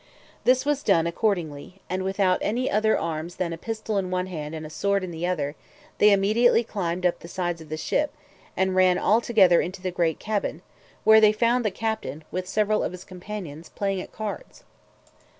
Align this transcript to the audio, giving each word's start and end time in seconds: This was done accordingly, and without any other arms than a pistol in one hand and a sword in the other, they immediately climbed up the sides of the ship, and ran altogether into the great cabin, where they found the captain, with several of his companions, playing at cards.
This 0.45 0.65
was 0.65 0.81
done 0.81 1.05
accordingly, 1.05 1.79
and 1.87 2.01
without 2.01 2.39
any 2.41 2.71
other 2.71 2.97
arms 2.97 3.35
than 3.35 3.53
a 3.53 3.55
pistol 3.59 3.99
in 3.99 4.09
one 4.09 4.25
hand 4.25 4.55
and 4.55 4.65
a 4.65 4.69
sword 4.71 5.03
in 5.03 5.11
the 5.11 5.27
other, 5.27 5.55
they 5.99 6.11
immediately 6.11 6.63
climbed 6.63 7.05
up 7.05 7.19
the 7.19 7.27
sides 7.27 7.61
of 7.61 7.69
the 7.69 7.77
ship, 7.77 8.11
and 8.57 8.75
ran 8.75 8.97
altogether 8.97 9.61
into 9.61 9.79
the 9.79 9.91
great 9.91 10.17
cabin, 10.17 10.63
where 11.03 11.21
they 11.21 11.31
found 11.31 11.63
the 11.63 11.69
captain, 11.69 12.23
with 12.31 12.47
several 12.49 12.83
of 12.83 12.93
his 12.93 13.03
companions, 13.03 13.69
playing 13.69 14.01
at 14.01 14.11
cards. 14.11 14.63